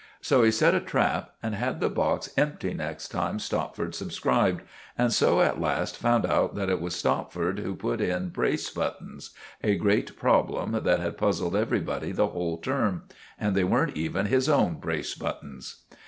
So 0.19 0.41
he 0.41 0.49
set 0.49 0.73
a 0.73 0.79
trap 0.79 1.29
and 1.43 1.53
had 1.53 1.79
the 1.79 1.87
box 1.87 2.31
empty 2.35 2.73
next 2.73 3.09
time 3.09 3.37
Stopford 3.37 3.93
subscribed; 3.93 4.63
and 4.97 5.13
so 5.13 5.41
at 5.41 5.61
last 5.61 5.95
found 5.95 6.25
out 6.25 6.55
that 6.55 6.71
it 6.71 6.81
was 6.81 6.95
Stopford 6.95 7.59
who 7.59 7.75
put 7.75 8.01
in 8.01 8.29
brace 8.29 8.71
buttons—a 8.71 9.75
great 9.75 10.17
problem 10.17 10.71
that 10.83 10.99
had 10.99 11.19
puzzled 11.19 11.55
everybody 11.55 12.11
the 12.11 12.29
whole 12.29 12.57
term. 12.57 13.03
And 13.39 13.55
they 13.55 13.63
weren't 13.63 13.95
even 13.95 14.25
his 14.25 14.49
own 14.49 14.79
brace 14.79 15.13
buttons. 15.13 15.83